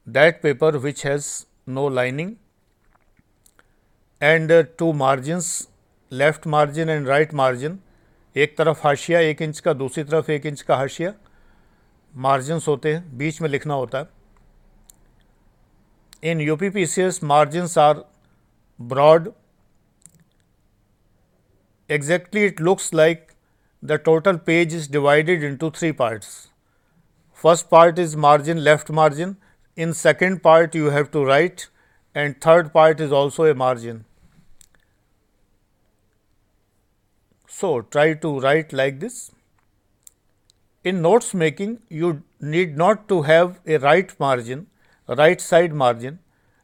that 0.07 0.41
paper 0.43 0.77
which 0.77 1.05
has 1.07 1.29
no 1.69 1.89
lining 1.89 2.35
and 4.23 4.53
two 4.79 4.93
margins 4.93 5.69
left 6.13 6.47
margin 6.47 6.89
and 6.89 7.09
right 7.09 7.35
margin 7.35 7.79
एक 8.37 8.57
तरफ़ 8.59 8.81
हाशिया, 8.85 9.21
एक 9.21 9.43
inch 9.43 9.61
का, 9.61 9.73
दूसरी 9.73 10.05
तरफ़ 10.05 10.31
एक 10.31 10.47
inch 10.47 10.61
का 10.63 10.77
हाशिया। 10.77 11.13
मार्जिन्स 12.15 12.69
होते 12.69 12.95
हैं, 12.95 13.19
बीच 13.19 13.41
में 13.43 13.49
लिखना 13.49 13.75
होता 13.75 13.99
है। 13.99 14.09
In 16.31 16.41
U 16.41 16.57
P 16.57 16.71
P 16.71 16.87
C 16.87 17.03
S 17.03 17.23
margins 17.25 17.79
are 17.79 18.05
broad 18.81 19.33
exactly 21.92 22.44
it 22.44 22.60
looks 22.60 22.92
like 22.94 23.34
the 23.82 23.98
total 23.98 24.38
page 24.38 24.74
is 24.74 24.88
divided 24.88 25.44
into 25.44 25.72
three 25.72 25.92
parts 25.94 26.48
First 27.42 27.70
part 27.70 28.00
is 28.00 28.16
margin 28.16 28.64
left 28.64 28.90
margin. 28.90 29.38
In 29.76 29.94
second 29.94 30.42
part 30.42 30.74
you 30.74 30.86
have 30.86 31.12
to 31.12 31.24
write 31.24 31.68
and 32.16 32.40
third 32.42 32.74
part 32.74 33.00
is 33.00 33.12
also 33.12 33.44
a 33.44 33.54
margin. 33.54 34.06
So, 37.48 37.82
try 37.82 38.16
to 38.16 38.40
write 38.40 38.74
like 38.74 39.00
this. 39.00 39.30
In 40.84 41.04
notes 41.04 41.36
making 41.36 41.78
you 41.90 42.24
need 42.42 42.76
not 42.76 43.08
to 43.10 43.22
have 43.22 43.60
a 43.68 43.78
right 43.78 44.20
margin, 44.20 44.66
right 45.08 45.50
side 45.50 45.74
margin. 45.74 46.20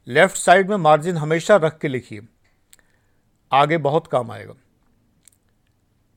left 0.08 0.38
side 0.38 0.70
में 0.70 0.78
margin 0.78 1.18
हमेशा 1.18 1.56
रख 1.56 1.78
के 1.80 1.88
लिखिए 1.88 2.22
आगे 3.52 3.78
बहुत 3.86 4.08
काम 4.08 4.32
आएगा 4.32 4.54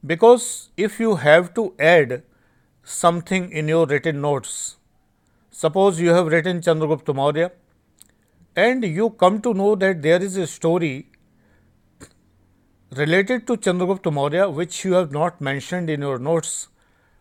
because 0.05 0.69
if 0.77 0.99
you 0.99 1.15
have 1.15 1.53
to 1.53 1.73
add 1.79 2.23
something 2.83 3.51
in 3.51 3.67
your 3.67 3.85
written 3.85 4.21
notes, 4.21 4.77
suppose 5.51 5.99
you 5.99 6.09
have 6.09 6.27
written 6.27 6.59
Chandragupta 6.61 7.13
Maurya 7.13 7.51
and 8.55 8.83
you 8.83 9.11
come 9.11 9.41
to 9.41 9.53
know 9.53 9.75
that 9.75 10.01
there 10.01 10.21
is 10.21 10.37
a 10.37 10.47
story 10.47 11.07
related 12.95 13.45
to 13.47 13.57
Chandragupta 13.57 14.11
Maurya 14.11 14.49
which 14.49 14.83
you 14.83 14.93
have 14.93 15.11
not 15.11 15.39
mentioned 15.39 15.89
in 15.89 16.01
your 16.01 16.17
notes. 16.17 16.67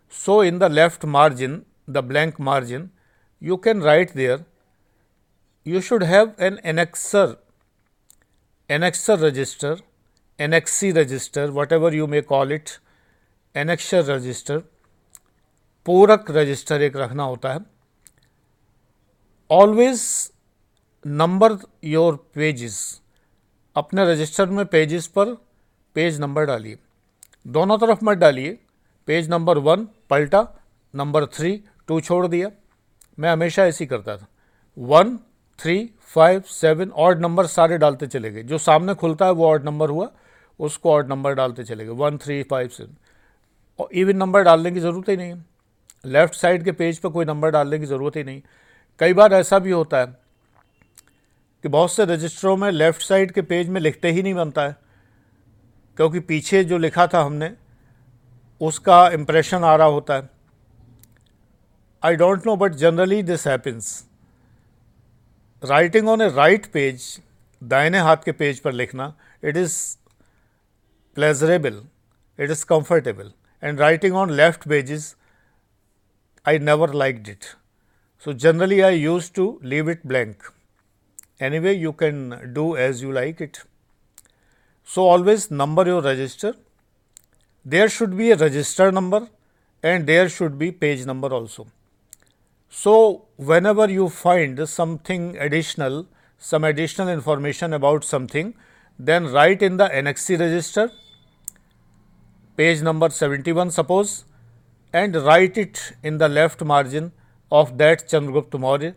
So, 0.08 0.40
in 0.40 0.58
the 0.58 0.68
left 0.68 1.04
margin, 1.04 1.66
the 1.86 2.02
blank 2.02 2.38
margin, 2.38 2.90
you 3.38 3.58
can 3.58 3.80
write 3.80 4.14
there, 4.14 4.44
you 5.64 5.80
should 5.80 6.02
have 6.02 6.34
an 6.38 6.58
annexer, 6.64 7.36
annexer 8.68 9.20
register 9.22 9.78
annexee 10.40 10.92
register, 10.94 11.46
whatever 11.50 11.92
you 11.94 12.06
may 12.12 12.22
call 12.22 12.52
it, 12.58 12.68
annexure 13.56 14.06
register 14.08 14.60
पूरक 15.86 16.30
register 16.30 16.82
एक 16.82 16.96
रखना 16.96 17.22
होता 17.22 17.52
है। 17.52 17.60
Always 19.50 20.30
number 21.06 21.56
your 21.84 22.30
pages 22.34 23.00
अपने 23.76 24.12
register 24.12 24.46
में 24.46 24.66
pages 24.66 25.06
पर 25.06 25.34
page 25.94 26.20
number 26.20 26.44
डालिए। 26.44 26.78
दोनों 27.46 27.78
तरफ़ 27.78 27.98
मत 28.04 28.18
डालिए। 28.18 28.58
पेज 29.06 29.30
नंबर 29.30 29.58
वन 29.58 29.88
पलटा। 30.10 30.48
नंबर 30.94 31.26
थ्री 31.26 31.64
टू 31.88 32.00
छोड़ 32.00 32.26
दिया। 32.26 32.50
मैं 33.18 33.30
हमेशा 33.30 33.66
ऐसी 33.66 33.86
करता 33.86 34.16
था। 34.16 34.26
One 34.78 35.18
three 35.58 35.94
five 36.00 36.40
seven 36.40 36.90
odd 36.90 37.20
number 37.20 37.46
सारे 37.46 37.78
डालते 37.78 38.06
चले 38.06 38.30
गए। 38.30 38.42
जो 38.42 38.58
सामने 38.58 38.94
खुलता 38.94 39.26
है 39.26 39.32
वो 39.32 39.46
ऑड 39.46 39.64
नंबर 39.64 39.90
हुआ। 39.90 40.10
उसको 40.60 40.92
ऑड 40.92 41.08
नंबर 41.08 41.34
डालते 41.34 41.64
चले 41.64 41.84
गए। 41.84 41.92
वन 41.94 42.18
थ्री 42.18 42.42
फाइव 42.42 42.68
सेवन 42.68 42.96
और 43.78 43.88
इवन 43.92 44.16
नंबर 44.16 44.42
डालने 44.42 44.70
की 44.70 44.80
ज़रूरत 44.80 45.08
ही 45.08 45.16
नहीं 45.16 45.30
है। 45.30 45.44
लेफ़्ट 46.04 46.34
साइड 46.34 46.64
के 46.64 46.72
पेज 46.72 46.98
पर 46.98 47.08
कोई 47.08 47.24
नंबर 47.24 47.50
डालने 47.50 47.78
की 47.78 47.86
ज़रूरत 47.86 48.16
ही 48.16 48.24
नहीं। 48.24 48.42
कई 49.00 49.12
बार 49.12 49.32
ऐसा 49.32 49.58
भी 49.58 49.70
होता 49.70 49.98
है 49.98 50.06
कि 51.64 51.68
बहुत 51.68 51.92
से 51.92 52.04
रजिस्टरों 52.04 52.56
में 52.56 52.70
लेफ़्ट 52.70 53.02
साइड 53.02 53.32
के 53.32 53.42
पेज 53.42 53.68
में 53.68 53.80
लिखते 53.80 54.10
ही 54.12 54.22
नहीं 54.22 54.34
बनता 54.34 54.62
है। 54.62 54.76
क्योंकि 55.96 56.20
पीछे 56.20 56.62
जो 56.64 56.78
लिखा 56.78 57.06
था 57.06 57.20
हमने, 57.20 57.50
उसका 58.60 59.08
इम्प्रेशन 59.08 59.64
आ 59.64 59.74
रहा 59.76 59.86
होता 59.86 60.14
है। 60.14 60.28
I 62.02 62.16
don't 62.16 62.46
know 62.46 62.56
but 62.56 62.72
generally 62.74 63.22
this 63.22 63.46
happens 63.48 64.04
writing 65.62 66.08
on 66.08 66.20
a 66.20 66.28
right 66.28 66.66
page 66.66 67.02
दाहिने 67.62 67.98
हाथ 67.98 68.16
के 68.16 68.32
पेज 68.32 68.60
पर 68.60 68.72
लिखना 68.72 69.12
it 69.44 69.56
is 69.56 69.76
pleasurable, 71.20 71.80
it 72.38 72.50
is 72.50 72.64
comfortable 72.64 73.32
and 73.60 73.78
writing 73.78 74.14
on 74.14 74.36
left 74.36 74.66
pages 74.66 75.16
I 76.46 76.56
never 76.56 76.86
liked 76.86 77.28
it. 77.28 77.56
So, 78.18 78.32
generally 78.32 78.82
I 78.82 78.90
used 78.90 79.34
to 79.34 79.60
leave 79.62 79.88
it 79.88 80.06
blank. 80.08 80.42
Anyway, 81.38 81.74
you 81.76 81.92
can 81.92 82.54
do 82.54 82.76
as 82.76 83.02
you 83.02 83.12
like 83.12 83.42
it. 83.42 83.60
So, 84.82 85.02
always 85.08 85.50
number 85.50 85.84
your 85.84 86.00
register. 86.00 86.54
There 87.66 87.90
should 87.90 88.16
be 88.16 88.30
a 88.30 88.36
register 88.36 88.90
number 88.90 89.28
and 89.82 90.06
there 90.06 90.30
should 90.30 90.58
be 90.58 90.72
page 90.72 91.04
number 91.04 91.28
also. 91.28 91.66
So, 92.70 93.26
whenever 93.36 93.90
you 93.90 94.08
find 94.08 94.66
something 94.66 95.36
additional, 95.36 96.06
some 96.38 96.64
additional 96.64 97.10
information 97.10 97.74
about 97.74 98.04
something, 98.04 98.54
then 98.98 99.26
write 99.26 99.62
in 99.62 99.76
the 99.76 99.88
NXC 99.88 100.40
register, 100.40 100.90
page 102.56 102.82
number 102.82 103.10
71 103.10 103.70
suppose, 103.70 104.24
and 104.92 105.14
write 105.14 105.56
it 105.56 105.92
in 106.02 106.18
the 106.18 106.28
left 106.28 106.62
margin 106.64 107.12
of 107.50 107.78
that 107.78 108.08
Chandragupta 108.08 108.58
Maurya, 108.58 108.94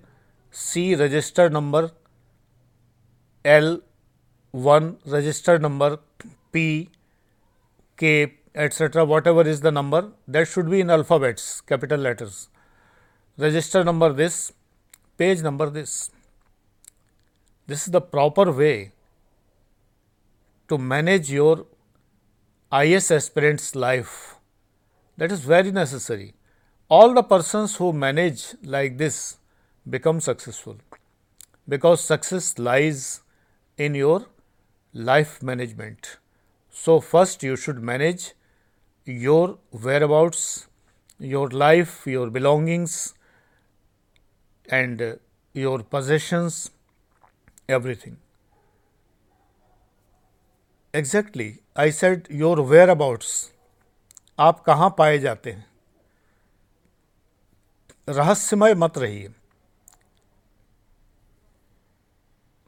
C 0.52 0.96
register 0.96 1.50
number 1.50 1.92
L1, 3.44 4.98
register 5.06 5.60
number 5.60 6.00
P, 6.52 6.90
K, 7.98 8.34
etc. 8.56 9.06
whatever 9.06 9.42
is 9.42 9.62
the 9.62 9.72
number 9.72 10.12
that 10.28 10.48
should 10.48 10.70
be 10.70 10.80
in 10.80 10.90
alphabets, 10.90 11.62
capital 11.62 12.00
letters. 12.00 12.50
Register 13.38 13.84
number 13.84 14.14
this, 14.14 14.54
page 15.18 15.42
number 15.42 15.70
this. 15.70 16.12
This 17.66 17.88
is 17.88 17.92
the 17.92 18.02
proper 18.02 18.52
way 18.52 18.92
to 20.70 20.78
manage 20.78 21.32
your 21.32 21.66
IS 22.74 23.12
aspirant's 23.12 23.76
life. 23.76 24.36
That 25.18 25.32
is 25.32 25.42
very 25.42 25.72
necessary. 25.72 26.34
All 26.90 27.14
the 27.14 27.24
persons 27.24 27.76
who 27.76 27.94
manage 27.94 28.56
like 28.64 28.98
this 28.98 29.38
become 29.90 30.20
successful 30.22 30.78
because 31.68 32.04
success 32.04 32.58
lies 32.60 33.22
in 33.78 33.96
your 33.96 34.26
life 34.94 35.42
management. 35.44 36.18
So, 36.72 37.00
first 37.00 37.44
you 37.44 37.56
should 37.56 37.82
manage 37.82 38.34
your 39.06 39.60
whereabouts, 39.72 40.68
your 41.20 41.50
life, 41.50 42.08
your 42.08 42.30
belongings, 42.30 43.14
and 44.70 45.20
your 45.54 45.84
possessions, 45.84 46.72
everything. 47.70 48.18
Exactly, 50.94 51.63
I 51.76 51.92
your 52.32 52.60
whereabouts 52.90 53.30
आप 54.40 54.60
कहाँ 54.60 54.90
पाए 54.98 55.18
जाते 55.20 55.52
हैं? 55.52 55.66
रहस्यमय 58.10 58.74
मत 58.74 58.98
रहिए। 58.98 59.30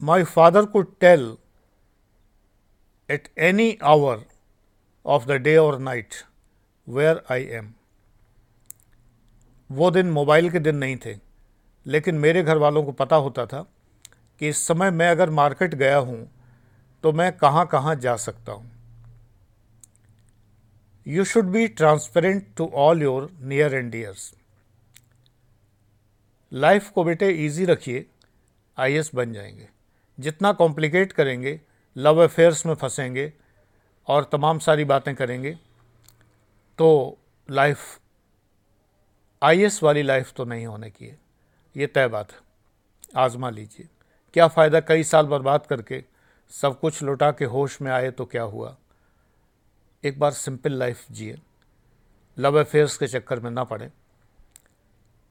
My 0.01 0.23
father 0.23 0.65
could 0.65 0.95
tell 0.99 1.35
at 3.09 3.27
any 3.39 3.77
hour 3.83 4.25
of 5.05 5.25
the 5.25 5.31
day 5.39 5.55
और 5.57 5.79
night 5.79 6.15
where 6.87 7.23
I 7.31 7.45
am 7.53 7.71
वो 9.69 9.91
दिन 9.91 10.11
मोबाइल 10.11 10.49
के 10.49 10.59
दिन 10.59 10.75
नहीं 10.75 10.97
थे, 10.97 11.15
लेकिन 11.85 12.15
मेरे 12.15 12.43
घर 12.43 12.57
वालों 12.57 12.83
को 12.83 12.91
पता 12.93 13.15
होता 13.17 13.45
था 13.45 13.65
कि 14.41 14.49
इस 14.49 14.67
समय 14.67 14.91
मैं 14.91 15.11
अगर 15.11 15.29
मार्केट 15.31 15.75
गया 15.75 15.97
हूँ 15.97 16.25
तो 17.03 17.11
मैं 17.11 17.31
कहाँ 17.37 17.67
कहाँ 17.67 17.95
जा 17.95 18.15
सकता 18.17 18.51
हूँ। 18.51 18.71
You 21.07 21.23
should 21.23 21.45
be 21.45 21.67
transparent 21.67 22.47
to 22.57 22.71
all 22.73 23.01
your 23.01 23.31
near 23.41 23.73
and 23.73 23.91
dears 23.91 24.33
life 26.53 26.89
को 26.89 27.03
बेटे 27.03 27.29
इजी 27.45 27.65
रखिए 27.65 28.05
आईएस 28.77 29.11
बन 29.15 29.33
जाएँगे। 29.33 29.69
जितना 30.19 30.51
कॉम्प्लिकेट 30.51 31.11
करेंगे 31.13 31.61
लव 31.97 32.23
अफेयर्स 32.23 32.65
में 32.65 32.73
फंसेंगे 32.75 33.33
और 34.07 34.23
तमाम 34.23 34.59
सारी 34.59 34.85
बातें 34.85 35.15
करेंगे 35.15 35.51
तो 36.77 37.17
लाइफ 37.51 37.99
आईएएस 39.41 39.83
वाली 39.83 40.03
लाइफ 40.03 40.33
तो 40.33 40.45
नहीं 40.45 40.65
होने 40.65 40.89
की 40.89 41.07
है। 41.07 41.19
ये 41.77 41.87
तय 41.87 42.07
बात 42.07 42.31
है। 42.31 42.37
आजमा 43.17 43.49
लीजिए। 43.49 43.87
क्या 44.33 44.47
फ़ायदा 44.47 44.79
कई 44.79 45.03
साल 45.03 45.25
बर्बाद 45.25 45.65
करके 45.65 46.03
सब 46.49 46.79
कुछ 46.79 47.03
लौटा 47.03 47.31
के 47.31 47.45
होश 47.45 47.81
में 47.81 47.91
आए 47.91 48.11
तो 48.11 48.25
क्या 48.25 48.43
हुआ? 48.43 48.77
एक 50.05 50.19
बार 50.19 50.31
सिंपल 50.31 50.71
लाइफ 50.71 51.05
जिए। 51.11 51.41
लव 52.39 52.59
अफेयर्स 52.59 52.97
के 52.97 53.07
चक्कर 53.07 53.39
में 53.39 53.51
ना 53.51 53.63
पड़े। 53.63 53.91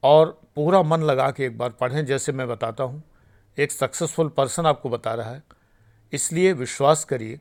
और 0.03 0.41
पूरा 0.55 0.83
मन 0.83 1.01
लगा 1.01 1.31
के 1.31 1.45
एक 1.45 1.57
बार 1.57 1.69
पढ़ें, 1.69 2.05
जैसे 2.05 2.31
मैं 2.31 2.47
बताता 2.47 2.83
हूँ। 2.83 3.03
एक 3.57 3.71
सक्सेसफुल 3.71 4.29
पर्सन 4.29 4.65
आपको 4.65 4.89
बता 4.89 5.13
रहा 5.13 5.31
है। 5.31 5.43
इसलिए 6.13 6.53
विश्वास 6.53 7.03
करिए, 7.03 7.39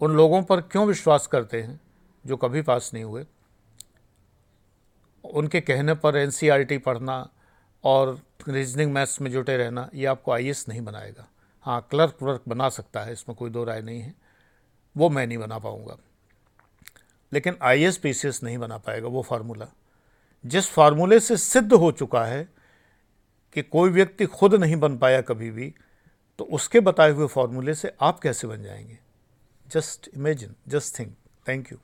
उन 0.00 0.16
लोगों 0.16 0.42
पर 0.42 0.60
क्यों 0.60 0.86
विश्वास 0.86 1.26
करते 1.26 1.62
हैं 1.62 1.80
जो 2.26 2.36
कभी 2.36 2.62
पास 2.62 2.90
नहीं 2.94 3.04
हुए? 3.04 3.26
उनके 5.24 5.60
कहने 5.60 5.94
पर 5.94 6.16
एन 6.16 6.30
पढ़ना 6.78 7.30
और 7.84 8.20
रीजनिंग 8.48 8.92
मैथ्स 8.92 9.20
में 9.20 9.30
जुटे 9.30 9.56
रहना, 9.56 9.90
ये 9.94 10.06
आपको 10.06 10.32
आई 10.32 10.52
नहीं 10.68 10.80
बनाएगा। 10.80 11.28
हाँ 11.62 11.86
क्लर्क 11.90 12.16
वर्क 12.22 12.42
बना 12.48 12.68
सकता 12.68 13.00
है, 13.00 13.12
इसमें 13.12 13.36
कोई 13.36 13.50
दो 13.50 13.64
राय 13.64 13.82
नहीं 13.82 14.00
है। 14.00 14.14
वो 14.96 15.10
मैं 15.10 15.26
नहीं 15.26 15.38
बना 15.38 15.58
पाऊँगा। 15.58 15.96
लेकिन 17.32 17.56
I 17.62 17.84
S 17.84 17.98
P 17.98 18.14
C 18.14 18.28
S 18.28 18.42
नहीं 18.42 18.58
बना 18.58 18.78
पाएगा 18.78 19.08
वो 19.08 19.22
फार्मूला। 19.22 19.66
जिस 20.46 20.68
फार्मूले 20.70 21.20
से 21.20 21.36
सिद्ध 21.36 21.72
हो 21.72 21.92
चुका 21.92 22.24
है 22.24 22.48
कि 23.54 23.62
कोई 23.62 23.90
व्यक्ति 23.90 24.26
खुद 24.26 24.54
नहीं 24.54 24.76
बन 24.76 24.98
पाया 24.98 25.20
कभी 25.20 25.50
भी 25.50 25.74
तो 26.38 26.44
उसके 26.44 26.80
बताए 26.80 27.10
हुए 27.10 27.26
फार्मूले 27.26 27.74
से 27.74 27.92
आप 28.00 28.20
कैसे 28.20 28.46
बन 28.46 28.62
जाएँगे। 28.62 28.98
Just 29.68 30.10
imagine 30.16 30.54
just 30.68 30.98
think 30.98 31.16
thank 31.48 31.68
you. 31.68 31.76